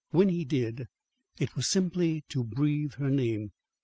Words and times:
When 0.09 0.29
he 0.29 0.45
did, 0.45 0.87
it 1.39 1.55
was 1.55 1.67
simply 1.67 2.21
to 2.29 2.43
breathe 2.43 2.93
her 2.95 3.11
name. 3.11 3.51